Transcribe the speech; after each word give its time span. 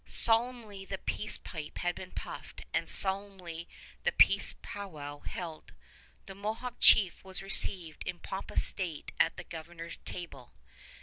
Solemnly 0.07 0.83
the 0.83 0.97
peace 0.97 1.37
pipe 1.37 1.77
had 1.77 1.93
been 1.93 2.09
puffed 2.09 2.63
and 2.73 2.89
solemnly 2.89 3.69
the 4.03 4.11
peace 4.11 4.55
powwow 4.63 5.19
held. 5.19 5.73
The 6.25 6.33
Mohawk 6.33 6.77
chief 6.79 7.23
was 7.23 7.43
received 7.43 8.01
in 8.07 8.17
pompous 8.17 8.65
state 8.65 9.11
at 9.19 9.37
the 9.37 9.43
Governor's 9.43 9.97
table. 9.97 10.53